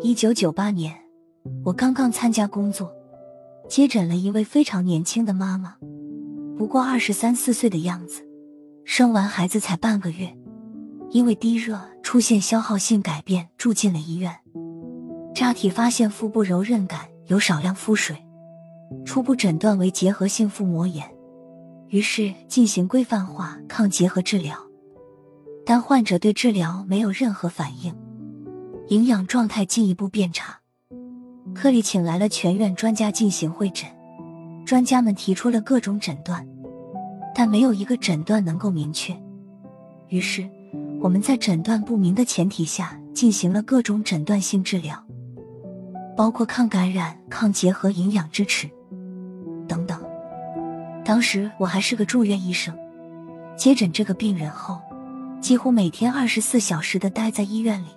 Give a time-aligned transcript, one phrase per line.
[0.00, 0.94] 一九九八年，
[1.62, 2.90] 我刚刚参加工作，
[3.68, 5.76] 接诊了一位非常年轻的妈妈，
[6.56, 8.22] 不过二十三四岁的样子，
[8.86, 10.34] 生完孩子才半个月，
[11.10, 14.34] 因为低热出现消耗性改变，住进了医院。
[15.34, 18.16] 扎体发现腹部柔韧感，有少量腹水，
[19.04, 21.06] 初步诊断为结核性腹膜炎，
[21.88, 24.56] 于是进行规范化抗结核治疗。
[25.66, 27.94] 但患者对治疗没有任何反应，
[28.88, 30.58] 营养状态进一步变差。
[31.54, 33.88] 科里请来了全院专家进行会诊，
[34.66, 36.46] 专家们提出了各种诊断，
[37.34, 39.16] 但没有一个诊断能够明确。
[40.08, 40.46] 于是
[41.00, 45.02] 我们在诊断不明的前提下进行了各种诊断性治疗，
[46.14, 48.68] 包括抗感染、抗结核、营养支持
[49.66, 49.98] 等等。
[51.04, 52.76] 当时我还是个住院医生，
[53.56, 54.78] 接诊这个病人后。
[55.44, 57.88] 几乎每天二十四小时的待在医院里，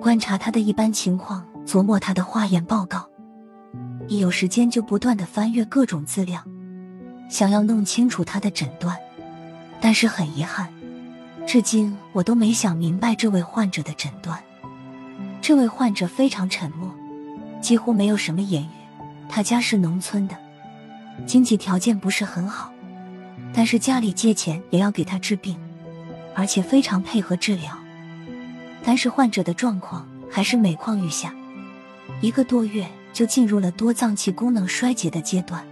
[0.00, 3.04] 观察他的一般情况，琢磨他的化验报告。
[4.06, 6.40] 一有时间就不断的翻阅各种资料，
[7.28, 8.96] 想要弄清楚他的诊断。
[9.80, 10.72] 但是很遗憾，
[11.44, 14.38] 至今我都没想明白这位患者的诊断。
[15.40, 16.88] 这位患者非常沉默，
[17.60, 18.68] 几乎没有什么言语。
[19.28, 20.36] 他家是农村的，
[21.26, 22.72] 经济条件不是很好，
[23.52, 25.58] 但是家里借钱也要给他治病。
[26.34, 27.78] 而且非常配合治疗，
[28.84, 31.34] 但是患者的状况还是每况愈下，
[32.20, 35.64] 一个多月就进入了多脏器功能衰竭的阶段。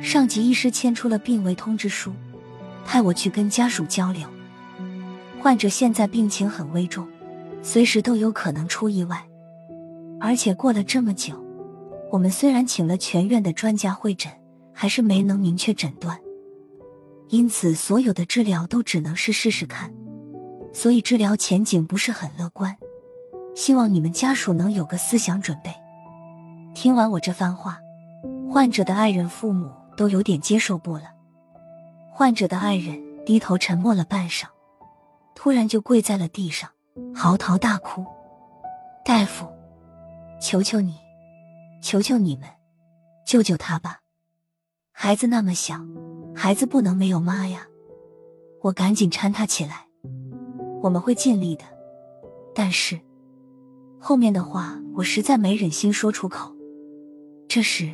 [0.00, 2.12] 上级医师签出了病危通知书，
[2.86, 4.26] 派我去跟家属交流。
[5.40, 7.06] 患者现在病情很危重，
[7.62, 9.22] 随时都有可能出意外。
[10.20, 11.34] 而且过了这么久，
[12.10, 14.32] 我们虽然请了全院的专家会诊，
[14.72, 16.18] 还是没能明确诊断。
[17.28, 19.92] 因此，所有的治疗都只能是试试看，
[20.72, 22.76] 所以治疗前景不是很乐观。
[23.56, 25.72] 希望你们家属能有个思想准备。
[26.74, 27.78] 听完我这番话，
[28.50, 31.04] 患者的爱人、父母都有点接受不了。
[32.12, 34.46] 患者的爱人低头沉默了半晌，
[35.34, 36.70] 突然就跪在了地上，
[37.14, 38.04] 嚎啕大哭
[39.04, 39.46] ：“大夫，
[40.40, 40.96] 求求你，
[41.82, 42.48] 求求你们，
[43.24, 44.00] 救救他吧！
[44.94, 45.84] 孩子那么小。”
[46.36, 47.68] 孩子不能没有妈呀！
[48.60, 49.86] 我赶紧搀他起来，
[50.82, 51.62] 我们会尽力的。
[52.52, 52.98] 但是
[54.00, 56.52] 后面的话我实在没忍心说出口。
[57.46, 57.88] 这时，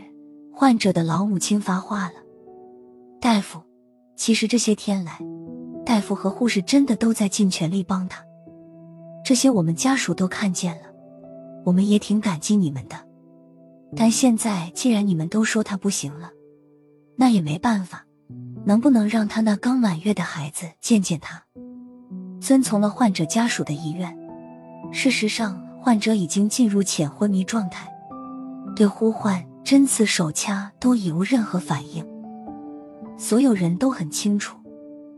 [0.51, 2.15] 患者的老母亲发话了
[3.21, 3.61] ：“大夫，
[4.17, 5.19] 其实这些天来，
[5.85, 8.25] 大夫和护士真的都在尽全力帮他，
[9.23, 10.85] 这些我们家属都看见了，
[11.67, 12.97] 我们也挺感激你们的。
[13.95, 16.31] 但现在既然你们都说他不行了，
[17.21, 18.05] 那也没办法。”
[18.63, 21.43] 能不能让他那刚满月的孩子见见他？
[22.41, 24.15] 遵从了患者家属的遗愿。
[24.93, 27.89] 事实上，患者已经进入浅昏迷状态，
[28.77, 32.07] 对呼唤、针刺、手掐都已无任何反应。
[33.17, 34.59] 所有人都很清楚，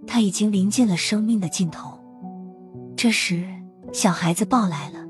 [0.06, 1.98] 他已经临近了生命的尽头。
[2.96, 3.44] 这时，
[3.92, 5.00] 小孩子抱来了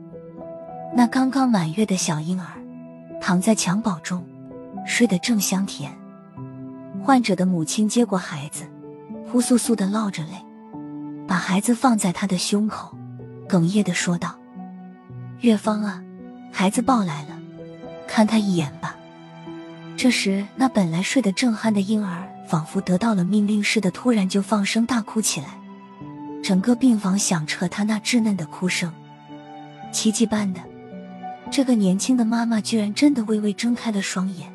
[0.97, 2.47] 那刚刚满月的小婴儿，
[3.21, 4.25] 躺在襁褓中，
[4.87, 5.93] 睡得正香甜。
[7.05, 8.63] 患者的母亲接过孩子，
[9.29, 10.31] 呼簌簌的落着泪，
[11.27, 12.97] 把孩子放在他的胸口，
[13.49, 14.39] 哽咽的说道
[15.43, 16.01] ：“月芳啊，
[16.53, 17.37] 孩子抱来了，
[18.07, 18.97] 看他一眼吧。”
[19.99, 25.49] 这时，那本来睡得正酣的婴儿，仿佛得到了命令似的，突然就放声大哭起来，
[26.41, 28.93] 整个病房响彻他那稚嫩的哭声。
[29.91, 30.61] 奇迹般的，
[31.51, 34.53] 这个年轻的妈妈居然真的微微睁开了双眼。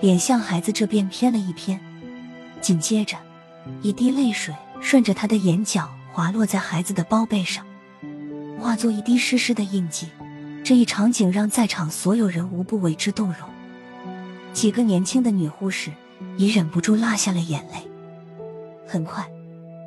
[0.00, 1.80] 脸向孩子这边偏了一偏，
[2.60, 3.16] 紧接着，
[3.82, 7.66] 一滴泪水顺着他的眼角滑落在孩子的包背上，
[8.60, 10.08] 化作一滴湿湿的印记。
[10.64, 13.48] 这一场景让在场所有人无不为之动容。
[14.52, 15.90] 几个年轻的女护士
[16.36, 17.88] 也忍不住落下了眼泪。
[18.86, 19.26] 很快，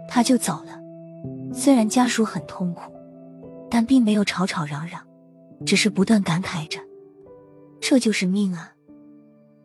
[0.10, 0.80] 他就走了。
[1.54, 2.92] 虽然家属很痛苦，
[3.70, 5.02] 但并没有吵吵嚷嚷，
[5.66, 6.80] 只是不断感慨着
[7.80, 8.74] ：“这就是命啊！”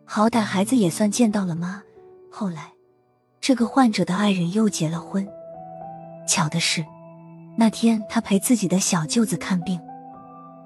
[0.08, 1.82] 好歹孩子也算见到了妈。
[2.30, 2.72] 后来，
[3.40, 5.26] 这个患者的爱人又结了婚。
[6.28, 6.84] 巧的是，
[7.58, 9.80] 那天他陪自己的小舅子看病，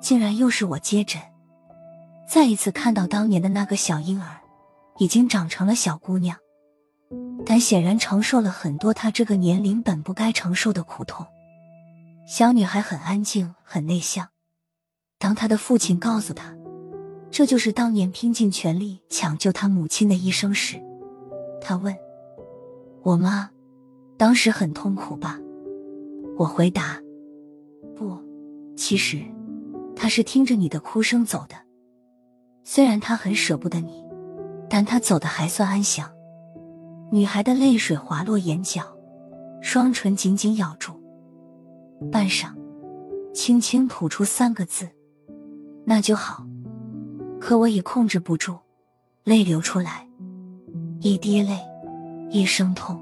[0.01, 1.21] 竟然又是我接诊。
[2.29, 4.41] 再一次看到当年的那个小婴儿，
[4.99, 6.37] 已经长成了小姑娘，
[7.47, 11.27] 但显然承受了很多她这个年龄本不该承受的苦痛。
[12.29, 14.29] 小女孩很安静，很内向。
[15.19, 16.60] 当她的父亲告诉她。
[17.31, 20.83] 这就是当年拼尽全力抢救他母亲的医生时，
[21.61, 21.95] 他问
[23.03, 23.49] ：“我妈，
[24.17, 25.39] 当时很痛苦吧？”
[26.37, 27.01] 我回答
[27.97, 28.19] ：“不
[28.77, 29.23] 其实，
[29.95, 31.55] 他是听着你的哭声走的。
[32.65, 34.05] 虽然他很舍不得你，
[34.69, 36.11] 但他走的还算安详。
[37.13, 38.83] 女孩的泪水滑落眼角，
[39.63, 40.93] 双唇紧紧咬住，
[42.11, 42.53] 半晌，
[43.33, 44.89] 轻轻吐出三个字
[45.87, 46.45] ：“那就好。”
[47.41, 48.59] 可我已控制不住，
[49.25, 50.07] 泪流出来，
[51.01, 51.59] 一滴泪，
[52.29, 53.01] 一声痛。